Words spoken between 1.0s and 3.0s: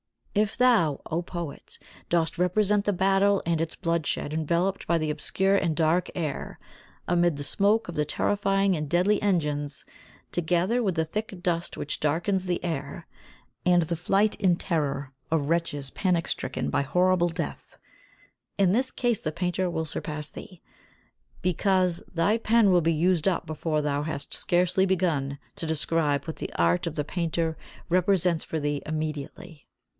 O poet, dost represent the